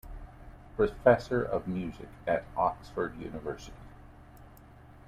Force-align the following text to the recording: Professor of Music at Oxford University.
Professor 0.77 1.43
of 1.43 1.67
Music 1.67 2.07
at 2.25 2.43
Oxford 2.57 3.15
University. 3.21 3.77